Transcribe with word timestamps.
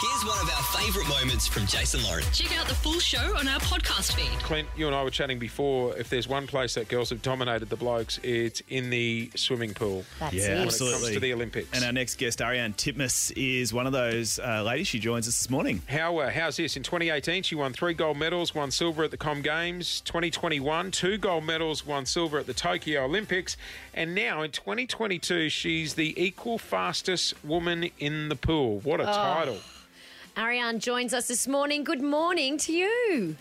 Here's 0.00 0.24
one 0.24 0.38
of 0.40 0.48
our 0.48 0.62
favourite 0.80 1.06
moments 1.10 1.46
from 1.46 1.66
Jason 1.66 2.02
Lauren. 2.04 2.24
Check 2.32 2.58
out 2.58 2.66
the 2.66 2.74
full 2.74 2.98
show 3.00 3.36
on 3.36 3.46
our 3.46 3.60
podcast 3.60 4.12
feed. 4.14 4.30
Clint, 4.40 4.66
you 4.74 4.86
and 4.86 4.96
I 4.96 5.02
were 5.04 5.10
chatting 5.10 5.38
before. 5.38 5.94
If 5.98 6.08
there's 6.08 6.26
one 6.26 6.46
place 6.46 6.72
that 6.74 6.88
girls 6.88 7.10
have 7.10 7.20
dominated 7.20 7.68
the 7.68 7.76
blokes, 7.76 8.18
it's 8.22 8.62
in 8.70 8.88
the 8.88 9.30
swimming 9.36 9.74
pool. 9.74 10.04
That's 10.18 10.32
Yeah, 10.32 10.42
it. 10.42 10.48
When 10.50 10.58
it 10.58 10.64
absolutely. 10.68 11.00
comes 11.00 11.12
to 11.14 11.20
the 11.20 11.32
Olympics. 11.34 11.68
And 11.74 11.84
our 11.84 11.92
next 11.92 12.14
guest, 12.16 12.40
Ariane 12.40 12.72
Titmus, 12.72 13.30
is 13.36 13.74
one 13.74 13.86
of 13.86 13.92
those 13.92 14.38
uh, 14.38 14.62
ladies. 14.62 14.86
She 14.86 15.00
joins 15.00 15.28
us 15.28 15.36
this 15.38 15.50
morning. 15.50 15.82
How 15.86 16.16
uh, 16.16 16.30
how's 16.30 16.56
this? 16.56 16.78
In 16.78 16.82
2018, 16.82 17.42
she 17.42 17.54
won 17.54 17.74
three 17.74 17.92
gold 17.92 18.16
medals, 18.16 18.54
won 18.54 18.70
silver 18.70 19.04
at 19.04 19.10
the 19.10 19.18
Com 19.18 19.42
Games. 19.42 20.00
2021, 20.06 20.92
two 20.92 21.18
gold 21.18 21.44
medals, 21.44 21.84
won 21.84 22.06
silver 22.06 22.38
at 22.38 22.46
the 22.46 22.54
Tokyo 22.54 23.04
Olympics, 23.04 23.58
and 23.92 24.14
now 24.14 24.40
in 24.40 24.50
2022, 24.50 25.50
she's 25.50 25.92
the 25.94 26.14
equal 26.22 26.56
fastest 26.56 27.34
woman 27.44 27.90
in 27.98 28.30
the 28.30 28.36
pool. 28.36 28.80
What 28.80 29.00
a 29.02 29.04
title! 29.04 29.58
Ariane 30.36 30.78
joins 30.78 31.12
us 31.12 31.28
this 31.28 31.48
morning. 31.48 31.84
Good 31.84 32.02
morning 32.02 32.56
to 32.58 32.72
you. 32.72 33.36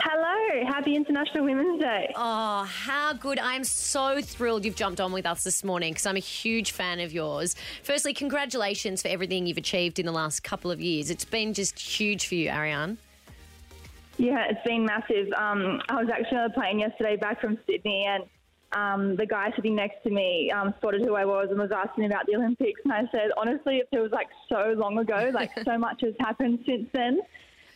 Hello, 0.00 0.64
happy 0.66 0.96
International 0.96 1.44
Women's 1.44 1.80
Day. 1.80 2.12
Oh, 2.16 2.64
how 2.64 3.12
good. 3.12 3.38
I'm 3.38 3.62
so 3.62 4.20
thrilled 4.20 4.64
you've 4.64 4.76
jumped 4.76 5.00
on 5.00 5.12
with 5.12 5.26
us 5.26 5.44
this 5.44 5.62
morning 5.62 5.92
because 5.92 6.06
I'm 6.06 6.16
a 6.16 6.20
huge 6.20 6.72
fan 6.72 6.98
of 7.00 7.12
yours. 7.12 7.54
Firstly, 7.82 8.12
congratulations 8.12 9.02
for 9.02 9.08
everything 9.08 9.46
you've 9.46 9.58
achieved 9.58 9.98
in 9.98 10.06
the 10.06 10.12
last 10.12 10.42
couple 10.42 10.70
of 10.70 10.80
years. 10.80 11.10
It's 11.10 11.24
been 11.24 11.54
just 11.54 11.78
huge 11.78 12.26
for 12.26 12.34
you, 12.34 12.50
Ariane. 12.50 12.98
Yeah, 14.18 14.46
it's 14.48 14.62
been 14.64 14.84
massive. 14.86 15.32
Um, 15.34 15.80
I 15.88 16.02
was 16.02 16.08
actually 16.10 16.38
on 16.38 16.44
a 16.50 16.50
plane 16.50 16.78
yesterday 16.78 17.16
back 17.16 17.40
from 17.40 17.58
Sydney, 17.66 18.06
and 18.06 18.24
um, 18.76 19.16
the 19.16 19.24
guy 19.24 19.50
sitting 19.56 19.74
next 19.74 20.02
to 20.04 20.10
me 20.10 20.50
um, 20.50 20.74
spotted 20.78 21.02
who 21.02 21.14
I 21.14 21.24
was 21.24 21.48
and 21.50 21.58
was 21.58 21.70
asking 21.72 22.04
about 22.04 22.26
the 22.26 22.36
Olympics. 22.36 22.80
And 22.84 22.92
I 22.92 23.04
said, 23.10 23.30
honestly, 23.36 23.78
it 23.78 23.88
feels 23.90 24.12
like 24.12 24.28
so 24.48 24.74
long 24.76 24.98
ago, 24.98 25.30
like 25.32 25.50
so 25.64 25.78
much 25.78 26.02
has 26.02 26.14
happened 26.20 26.60
since 26.66 26.86
then. 26.92 27.20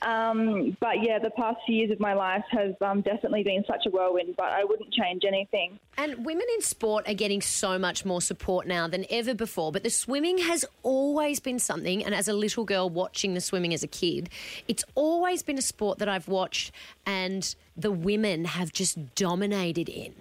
Um, 0.03 0.77
but 0.81 1.03
yeah, 1.03 1.19
the 1.19 1.31
past 1.31 1.59
few 1.67 1.77
years 1.77 1.91
of 1.91 2.01
my 2.01 2.15
life 2.15 2.45
has 2.51 2.75
um, 2.81 3.03
definitely 3.03 3.43
been 3.43 3.65
such 3.67 3.85
a 3.87 3.91
whirlwind, 3.91 4.35
but 4.37 4.47
I 4.47 4.65
wouldn't 4.65 4.93
change 4.93 5.25
anything. 5.27 5.79
And 5.99 6.25
women 6.25 6.47
in 6.55 6.63
sport 6.63 7.07
are 7.07 7.15
getting 7.15 7.43
so 7.43 7.79
much 7.79 8.05
more 8.07 8.23
support 8.23 8.67
now 8.67 8.89
than 8.89 9.05
ever 9.11 9.35
before. 9.35 9.73
But 9.73 9.83
the 9.83 9.91
swimming 9.91 10.39
has 10.39 10.65
always 10.83 11.39
been 11.39 11.59
something, 11.59 12.03
and 12.03 12.15
as 12.15 12.29
a 12.29 12.33
little 12.33 12.65
girl 12.65 12.89
watching 12.89 13.35
the 13.35 13.43
swimming 13.43 13.75
as 13.75 13.83
a 13.83 13.89
kid, 13.89 14.31
it's 14.69 14.85
always 14.95 15.43
been 15.43 15.59
a 15.59 15.63
sport 15.63 15.99
that 15.99 16.09
I've 16.09 16.29
watched 16.29 16.73
and 17.05 17.55
the 17.77 17.91
women 17.91 18.47
have 18.47 18.73
just 18.73 19.15
dominated 19.15 19.91
in. 19.91 20.15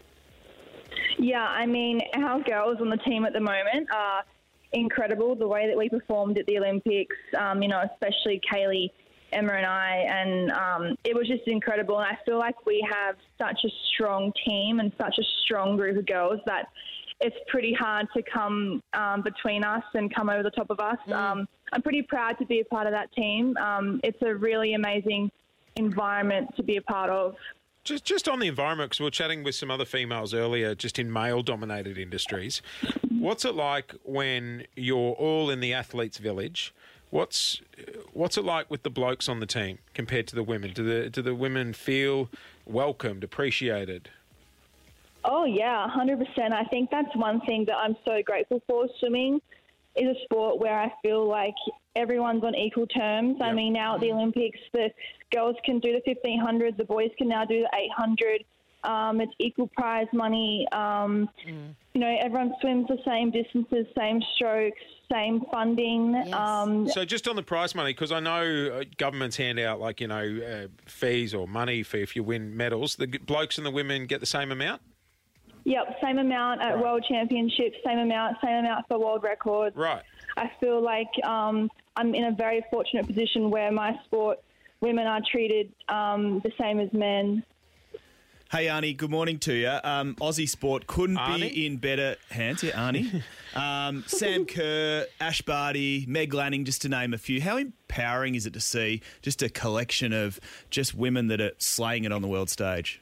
Yeah, 1.19 1.45
I 1.45 1.65
mean, 1.65 1.99
our 2.15 2.41
girls 2.41 2.77
on 2.79 2.89
the 2.89 2.97
team 2.97 3.25
at 3.25 3.33
the 3.33 3.41
moment 3.41 3.89
are 3.93 4.23
incredible. 4.71 5.35
The 5.35 5.47
way 5.47 5.67
that 5.67 5.77
we 5.77 5.89
performed 5.89 6.39
at 6.39 6.45
the 6.45 6.57
Olympics, 6.57 7.15
um, 7.37 7.61
you 7.61 7.67
know, 7.67 7.83
especially 7.91 8.41
Kaylee, 8.51 8.89
Emma, 9.33 9.53
and 9.53 9.65
I, 9.65 10.05
and 10.09 10.51
um, 10.51 10.95
it 11.03 11.13
was 11.13 11.27
just 11.27 11.43
incredible. 11.47 11.99
And 11.99 12.07
I 12.07 12.17
feel 12.25 12.39
like 12.39 12.65
we 12.65 12.85
have 12.89 13.15
such 13.37 13.59
a 13.65 13.69
strong 13.93 14.31
team 14.47 14.79
and 14.79 14.93
such 14.97 15.17
a 15.19 15.23
strong 15.43 15.75
group 15.75 15.97
of 15.97 16.05
girls 16.05 16.39
that 16.45 16.69
it's 17.19 17.35
pretty 17.49 17.73
hard 17.73 18.07
to 18.15 18.23
come 18.23 18.81
um, 18.93 19.21
between 19.21 19.65
us 19.65 19.83
and 19.93 20.13
come 20.13 20.29
over 20.29 20.41
the 20.41 20.51
top 20.51 20.69
of 20.69 20.79
us. 20.79 20.97
Um, 21.11 21.49
I'm 21.73 21.81
pretty 21.81 22.01
proud 22.01 22.37
to 22.39 22.45
be 22.45 22.61
a 22.61 22.65
part 22.65 22.87
of 22.87 22.93
that 22.93 23.11
team. 23.11 23.57
Um, 23.57 23.99
it's 24.05 24.21
a 24.21 24.33
really 24.33 24.73
amazing 24.73 25.29
environment 25.75 26.55
to 26.55 26.63
be 26.63 26.77
a 26.77 26.81
part 26.81 27.09
of. 27.09 27.35
Just 27.89 28.05
just 28.05 28.29
on 28.29 28.37
the 28.37 28.47
environment, 28.47 28.91
because 28.91 28.99
we 28.99 29.05
were 29.05 29.09
chatting 29.09 29.43
with 29.43 29.55
some 29.55 29.71
other 29.71 29.83
females 29.83 30.31
earlier, 30.31 30.75
just 30.75 30.99
in 30.99 31.11
male-dominated 31.11 31.97
industries. 31.97 32.61
What's 33.09 33.45
it 33.45 33.55
like 33.55 33.95
when 34.03 34.67
you're 34.75 35.13
all 35.13 35.49
in 35.49 35.59
the 35.59 35.73
athletes' 35.73 36.19
village? 36.19 36.71
What's 37.09 37.63
what's 38.13 38.37
it 38.37 38.45
like 38.45 38.69
with 38.69 38.83
the 38.83 38.91
blokes 38.91 39.27
on 39.27 39.39
the 39.39 39.47
team 39.47 39.79
compared 39.95 40.27
to 40.27 40.35
the 40.35 40.43
women? 40.43 40.71
Do 40.71 40.83
the 40.83 41.09
do 41.09 41.23
the 41.23 41.33
women 41.33 41.73
feel 41.73 42.29
welcomed, 42.67 43.23
appreciated? 43.23 44.11
Oh 45.25 45.45
yeah, 45.45 45.87
hundred 45.89 46.19
percent. 46.19 46.53
I 46.53 46.65
think 46.65 46.91
that's 46.91 47.15
one 47.15 47.41
thing 47.41 47.65
that 47.65 47.75
I'm 47.77 47.95
so 48.05 48.21
grateful 48.23 48.61
for. 48.67 48.87
Swimming 48.99 49.41
is 49.99 50.15
a 50.15 50.23
sport 50.23 50.59
where 50.59 50.77
I 50.79 50.91
feel 51.01 51.27
like 51.27 51.55
everyone's 51.95 52.43
on 52.43 52.55
equal 52.55 52.87
terms. 52.87 53.37
I 53.41 53.51
mean, 53.51 53.73
now 53.73 53.95
at 53.95 54.01
the 54.01 54.11
Olympics, 54.11 54.59
the 54.73 54.89
girls 55.31 55.55
can 55.65 55.79
do 55.79 55.93
the 55.93 56.01
fifteen 56.05 56.39
hundred, 56.39 56.77
the 56.77 56.85
boys 56.85 57.11
can 57.17 57.27
now 57.27 57.45
do 57.45 57.61
the 57.61 57.77
eight 57.77 57.91
hundred. 57.95 58.43
Um, 58.83 59.19
it's 59.19 59.33
equal 59.39 59.67
prize 59.75 60.07
money. 60.13 60.65
Um, 60.71 61.29
You 61.93 62.01
know, 62.01 62.17
everyone 62.21 62.53
swims 62.61 62.87
the 62.87 62.99
same 63.03 63.29
distances, 63.29 63.85
same 63.97 64.21
strokes, 64.35 64.79
same 65.11 65.41
funding. 65.51 66.13
Yes. 66.13 66.33
Um, 66.33 66.87
So 66.87 67.03
just 67.03 67.27
on 67.27 67.35
the 67.35 67.43
prize 67.43 67.75
money, 67.75 67.91
because 67.91 68.11
I 68.13 68.21
know 68.21 68.79
uh, 68.79 68.83
governments 68.97 69.35
hand 69.35 69.59
out 69.59 69.81
like 69.81 69.99
you 69.99 70.07
know 70.07 70.39
uh, 70.51 70.67
fees 70.85 71.33
or 71.33 71.47
money 71.47 71.83
for 71.83 71.97
if 71.97 72.15
you 72.15 72.23
win 72.23 72.55
medals. 72.55 72.95
The 72.95 73.07
blokes 73.07 73.57
and 73.57 73.65
the 73.65 73.71
women 73.71 74.05
get 74.05 74.21
the 74.21 74.25
same 74.27 74.51
amount, 74.51 74.81
Yep, 75.69 75.97
same 76.01 76.17
amount 76.17 76.61
at 76.61 76.73
Right. 76.73 76.83
World 76.83 77.05
Championships, 77.07 77.77
same 77.85 77.99
amount, 77.99 78.37
same 78.43 78.65
amount 78.65 78.87
for 78.87 78.97
world 78.97 79.21
records. 79.23 79.75
right? 79.77 80.01
I 80.35 80.49
feel 80.59 80.81
like 80.81 81.07
um, 81.23 81.69
I'm 81.95 82.15
in 82.15 82.23
a 82.25 82.31
very 82.31 82.65
fortunate 82.71 83.05
position 83.05 83.51
where 83.51 83.71
my 83.71 83.95
sport, 84.05 84.39
women 84.81 85.05
are 85.05 85.21
treated 85.31 85.71
um, 85.87 86.39
the 86.43 86.51
same 86.59 86.79
as 86.79 86.91
men. 86.91 87.43
Hey, 88.51 88.65
Arnie, 88.65 88.97
good 88.97 89.11
morning 89.11 89.37
to 89.39 89.53
you. 89.53 89.69
Um, 89.83 90.15
Aussie 90.15 90.49
sport 90.49 90.87
couldn't 90.87 91.17
Arnie? 91.17 91.53
be 91.53 91.67
in 91.67 91.77
better 91.77 92.15
hands. 92.31 92.63
Yeah, 92.63 92.71
Arnie. 92.71 93.21
um, 93.55 94.03
Sam 94.07 94.45
Kerr, 94.47 95.05
Ash 95.21 95.43
Barty, 95.43 96.03
Meg 96.07 96.33
Lanning, 96.33 96.65
just 96.65 96.81
to 96.81 96.89
name 96.89 97.13
a 97.13 97.19
few. 97.19 97.41
How 97.41 97.57
empowering 97.57 98.33
is 98.33 98.47
it 98.47 98.53
to 98.53 98.59
see 98.59 99.03
just 99.21 99.43
a 99.43 99.49
collection 99.49 100.13
of 100.13 100.39
just 100.71 100.95
women 100.95 101.27
that 101.27 101.39
are 101.39 101.51
slaying 101.59 102.05
it 102.05 102.11
on 102.11 102.23
the 102.23 102.27
world 102.27 102.49
stage? 102.49 102.99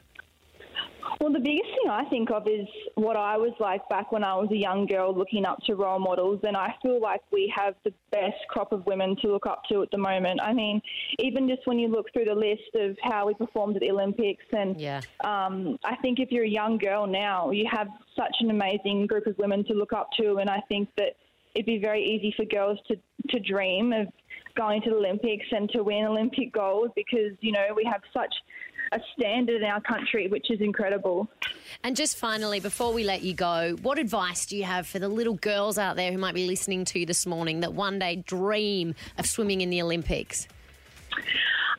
Well, 1.18 1.32
the 1.32 1.40
biggest 1.40 1.70
thing 1.88 2.06
I 2.06 2.08
think 2.08 2.30
of 2.30 2.46
is 2.46 2.66
what 2.94 3.16
I 3.16 3.36
was 3.36 3.52
like 3.60 3.88
back 3.88 4.12
when 4.12 4.24
I 4.24 4.34
was 4.34 4.50
a 4.50 4.56
young 4.56 4.86
girl 4.86 5.16
looking 5.16 5.44
up 5.44 5.58
to 5.66 5.74
role 5.74 5.98
models, 5.98 6.40
and 6.42 6.56
I 6.56 6.74
feel 6.82 7.00
like 7.00 7.22
we 7.32 7.52
have 7.56 7.74
the 7.84 7.92
best 8.10 8.36
crop 8.48 8.72
of 8.72 8.84
women 8.86 9.16
to 9.22 9.28
look 9.28 9.46
up 9.46 9.62
to 9.70 9.82
at 9.82 9.90
the 9.90 9.98
moment. 9.98 10.40
I 10.42 10.52
mean, 10.52 10.80
even 11.18 11.48
just 11.48 11.66
when 11.66 11.78
you 11.78 11.88
look 11.88 12.12
through 12.12 12.26
the 12.26 12.34
list 12.34 12.74
of 12.74 12.96
how 13.02 13.26
we 13.26 13.34
performed 13.34 13.76
at 13.76 13.82
the 13.82 13.90
Olympics, 13.90 14.44
and 14.52 14.78
Yeah. 14.80 15.00
um, 15.24 15.78
I 15.84 15.96
think 15.96 16.20
if 16.20 16.30
you're 16.30 16.44
a 16.44 16.48
young 16.48 16.78
girl 16.78 17.06
now, 17.06 17.50
you 17.50 17.66
have 17.70 17.88
such 18.16 18.36
an 18.40 18.50
amazing 18.50 19.06
group 19.06 19.26
of 19.26 19.36
women 19.38 19.64
to 19.64 19.74
look 19.74 19.92
up 19.92 20.10
to, 20.20 20.36
and 20.36 20.50
I 20.50 20.60
think 20.68 20.88
that 20.96 21.16
it'd 21.54 21.66
be 21.66 21.78
very 21.78 22.04
easy 22.04 22.32
for 22.36 22.44
girls 22.44 22.78
to, 22.88 22.96
to 23.30 23.40
dream 23.40 23.92
of 23.92 24.08
going 24.54 24.82
to 24.82 24.90
the 24.90 24.96
Olympics 24.96 25.46
and 25.52 25.70
to 25.70 25.82
win 25.82 26.04
Olympic 26.04 26.52
gold 26.52 26.90
because, 26.94 27.32
you 27.40 27.52
know, 27.52 27.68
we 27.74 27.84
have 27.84 28.02
such 28.12 28.34
a 28.92 29.00
standard 29.14 29.62
in 29.62 29.68
our 29.68 29.80
country, 29.80 30.28
which 30.28 30.50
is 30.50 30.60
incredible. 30.60 31.28
And 31.84 31.96
just 31.96 32.16
finally, 32.16 32.60
before 32.60 32.92
we 32.92 33.04
let 33.04 33.22
you 33.22 33.34
go, 33.34 33.76
what 33.82 33.98
advice 33.98 34.46
do 34.46 34.56
you 34.56 34.64
have 34.64 34.86
for 34.86 34.98
the 34.98 35.08
little 35.08 35.34
girls 35.34 35.78
out 35.78 35.96
there 35.96 36.12
who 36.12 36.18
might 36.18 36.34
be 36.34 36.46
listening 36.46 36.84
to 36.86 37.00
you 37.00 37.06
this 37.06 37.26
morning 37.26 37.60
that 37.60 37.72
one 37.72 37.98
day 37.98 38.16
dream 38.16 38.94
of 39.18 39.26
swimming 39.26 39.60
in 39.60 39.70
the 39.70 39.82
Olympics? 39.82 40.48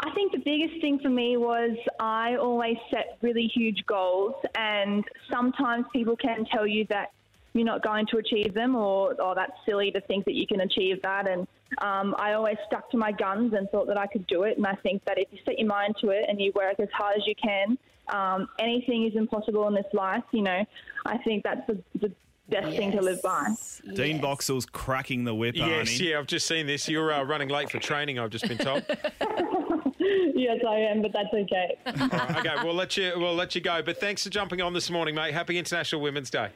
I 0.01 0.11
think 0.11 0.31
the 0.31 0.39
biggest 0.39 0.79
thing 0.81 0.99
for 0.99 1.09
me 1.09 1.35
was 1.35 1.77
I 1.99 2.35
always 2.35 2.77
set 2.89 3.17
really 3.21 3.51
huge 3.53 3.85
goals, 3.85 4.35
and 4.55 5.03
sometimes 5.29 5.85
people 5.91 6.15
can 6.15 6.45
tell 6.45 6.65
you 6.65 6.85
that 6.89 7.11
you're 7.53 7.65
not 7.65 7.83
going 7.83 8.05
to 8.07 8.17
achieve 8.17 8.53
them, 8.53 8.75
or 8.75 9.15
oh, 9.19 9.33
that's 9.35 9.53
silly 9.65 9.91
to 9.91 10.01
think 10.01 10.25
that 10.25 10.35
you 10.35 10.45
can 10.45 10.61
achieve 10.61 11.01
that. 11.01 11.27
And 11.27 11.47
um, 11.79 12.15
I 12.17 12.33
always 12.33 12.57
stuck 12.67 12.89
to 12.91 12.97
my 12.97 13.11
guns 13.11 13.53
and 13.53 13.69
thought 13.69 13.87
that 13.87 13.97
I 13.97 14.07
could 14.07 14.25
do 14.27 14.43
it. 14.43 14.57
And 14.57 14.65
I 14.67 14.75
think 14.75 15.03
that 15.05 15.17
if 15.17 15.27
you 15.31 15.39
set 15.45 15.57
your 15.59 15.67
mind 15.67 15.95
to 16.01 16.09
it 16.09 16.25
and 16.27 16.39
you 16.39 16.51
work 16.55 16.79
as 16.79 16.89
hard 16.93 17.15
as 17.17 17.23
you 17.25 17.35
can, 17.41 17.77
um, 18.09 18.47
anything 18.59 19.05
is 19.05 19.15
impossible 19.15 19.67
in 19.67 19.73
this 19.73 19.85
life. 19.93 20.23
You 20.31 20.41
know, 20.43 20.65
I 21.05 21.17
think 21.19 21.43
that's 21.43 21.65
the, 21.67 21.81
the 21.99 22.11
best 22.49 22.75
thing 22.75 22.91
to 22.91 23.01
live 23.01 23.21
by. 23.21 23.47
Dean 23.93 24.15
Yes. 24.15 24.21
Boxall's 24.21 24.65
cracking 24.65 25.23
the 25.23 25.33
whip, 25.35 25.55
Yes, 25.55 25.89
Arnie. 25.89 26.09
yeah, 26.09 26.19
I've 26.19 26.27
just 26.27 26.47
seen 26.47 26.65
this. 26.67 26.88
You're 26.89 27.13
uh, 27.13 27.23
running 27.23 27.50
late 27.50 27.69
for 27.69 27.79
training. 27.79 28.19
I've 28.19 28.31
just 28.31 28.47
been 28.47 28.57
told. 28.57 28.83
yes, 30.00 30.59
I 30.68 30.75
am, 30.75 31.01
but 31.01 31.12
that's 31.13 31.33
okay. 31.33 31.77
All 31.85 32.07
right, 32.07 32.38
okay, 32.45 32.56
we'll 32.63 32.74
let 32.74 32.97
you 32.97 33.13
we'll 33.15 33.35
let 33.35 33.53
you 33.56 33.62
go. 33.62 33.81
But 33.81 34.00
thanks 34.00 34.24
for 34.24 34.29
jumping 34.29 34.62
on 34.62 34.74
this 34.74 34.89
morning, 34.89 35.15
mate. 35.15 35.33
Happy 35.33 35.57
International 35.57 36.01
Women's 36.01 36.29
Day. 36.29 36.50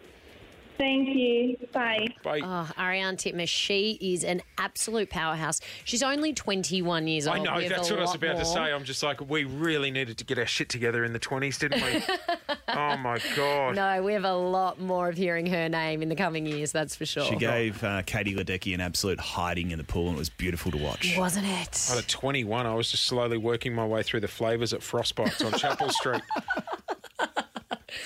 Thank 0.83 1.15
you. 1.15 1.56
Bye. 1.71 2.09
Bye. 2.24 2.41
Oh, 2.44 2.69
Ariane 2.77 3.15
Titmus, 3.15 3.47
she 3.47 3.97
is 4.01 4.25
an 4.25 4.41
absolute 4.57 5.09
powerhouse. 5.09 5.62
She's 5.85 6.03
only 6.03 6.33
21 6.33 7.07
years 7.07 7.25
old. 7.25 7.38
I 7.38 7.39
know, 7.39 7.56
We 7.56 7.63
have 7.63 7.71
that's 7.71 7.89
a 7.89 7.94
what 7.94 8.00
I 8.00 8.01
was 8.01 8.09
lot 8.09 8.15
about 8.18 8.31
to 8.39 8.44
more. 8.44 8.53
say. 8.53 8.59
I'm 8.74 8.83
just 8.83 9.01
like, 9.01 9.30
we 9.30 9.45
really 9.45 9.91
needed 9.91 10.18
to 10.18 10.25
get 10.25 10.38
our 10.38 10.45
shit 10.45 10.68
together 10.68 11.06
in 11.06 11.13
the 11.13 11.21
20s, 11.21 11.57
didn't 11.57 11.81
we? 11.81 12.03
oh, 12.68 12.97
my 12.97 13.18
God. 13.38 13.75
No, 13.77 14.03
we 14.03 14.12
have 14.12 14.25
a 14.25 14.33
lot 14.35 14.77
more 14.81 15.07
of 15.07 15.15
hearing 15.15 15.45
her 15.45 15.69
name 15.69 16.01
in 16.01 16.09
the 16.09 16.18
coming 16.18 16.45
years, 16.45 16.74
that's 16.74 16.97
for 16.97 17.06
sure. 17.06 17.24
She 17.24 17.38
gave 17.38 17.81
uh, 17.81 18.01
Katie 18.06 18.35
Ledecky 18.35 18.74
an 18.74 18.81
absolute 18.81 19.21
hiding 19.21 19.71
in 19.71 19.77
the 19.77 19.85
pool, 19.85 20.07
and 20.07 20.18
it 20.18 20.19
was 20.19 20.30
beautiful 20.30 20.69
to 20.74 20.77
watch. 20.77 21.15
Wasn't 21.18 21.45
it? 21.47 21.89
At 21.97 22.07
21, 22.09 22.65
I 22.65 22.75
was 22.75 22.91
just 22.91 23.06
slowly 23.06 23.38
working 23.38 23.74
my 23.74 23.85
way 23.88 24.03
through 24.03 24.19
the 24.19 24.27
flavours 24.27 24.74
at 24.74 24.81
Frostbites 24.81 25.45
on 25.45 25.57
Chapel 25.57 25.89
Street. 25.91 26.21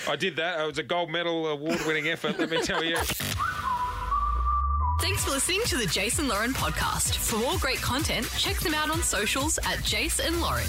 I 0.08 0.16
did 0.16 0.36
that. 0.36 0.60
It 0.60 0.66
was 0.66 0.78
a 0.78 0.82
gold 0.82 1.10
medal 1.10 1.46
award 1.48 1.78
winning 1.86 2.08
effort, 2.08 2.38
let 2.38 2.50
me 2.50 2.60
tell 2.62 2.82
you. 2.84 2.96
Thanks 5.00 5.24
for 5.24 5.30
listening 5.30 5.60
to 5.66 5.76
the 5.76 5.86
Jason 5.86 6.28
Lauren 6.28 6.52
podcast. 6.52 7.16
For 7.16 7.36
more 7.36 7.56
great 7.58 7.78
content, 7.78 8.28
check 8.36 8.58
them 8.58 8.74
out 8.74 8.90
on 8.90 9.02
socials 9.02 9.58
at 9.64 9.82
Jason 9.84 10.40
Lauren. 10.40 10.66